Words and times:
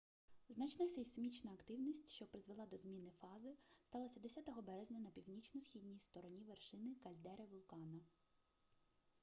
значна 0.49 0.89
сейсмічна 0.89 1.51
активність 1.51 2.09
що 2.09 2.25
призвела 2.25 2.65
до 2.65 2.77
зміни 2.77 3.11
фази 3.21 3.53
сталася 3.81 4.19
10 4.19 4.49
березня 4.63 4.99
на 4.99 5.09
північно-східній 5.09 5.99
стороні 5.99 6.43
вершини 6.47 6.95
кальдери 7.03 7.45
вулкана 7.45 7.99